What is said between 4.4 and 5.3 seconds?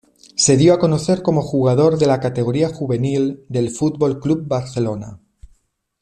Barcelona.